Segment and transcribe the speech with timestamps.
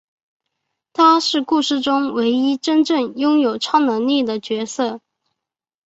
[0.93, 4.99] 他是故事中唯一真正拥有超能力的角色。